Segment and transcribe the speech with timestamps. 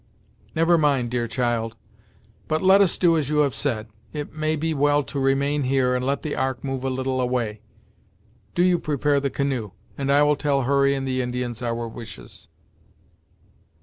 [0.55, 1.77] "Never mind, dear child,
[2.47, 3.87] but let us do as you have said.
[4.13, 7.61] It may be well to remain here, and let the Ark move a little away.
[8.55, 12.49] Do you prepare the canoe, and I will tell Hurry and the Indians our wishes."